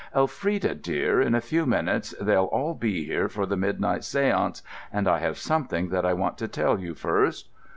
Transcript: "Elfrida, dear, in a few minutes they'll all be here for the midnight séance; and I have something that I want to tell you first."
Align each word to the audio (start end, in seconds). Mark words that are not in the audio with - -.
"Elfrida, 0.15 0.73
dear, 0.73 1.21
in 1.21 1.35
a 1.35 1.41
few 1.41 1.63
minutes 1.67 2.15
they'll 2.19 2.45
all 2.45 2.73
be 2.73 3.03
here 3.05 3.29
for 3.29 3.45
the 3.45 3.55
midnight 3.55 4.01
séance; 4.01 4.63
and 4.91 5.07
I 5.07 5.19
have 5.19 5.37
something 5.37 5.89
that 5.89 6.07
I 6.07 6.13
want 6.13 6.39
to 6.39 6.47
tell 6.47 6.79
you 6.79 6.95
first." 6.95 7.49